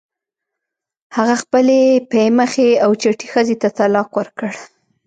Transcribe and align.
هغه 1.15 1.35
خپلې 1.43 1.79
پی 2.11 2.25
مخې 2.39 2.67
او 2.83 2.91
چټې 3.01 3.27
ښځې 3.33 3.55
ته 3.61 3.67
طلاق 3.77 4.09
ورکړ. 4.17 4.49